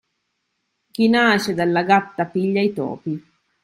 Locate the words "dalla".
1.53-1.83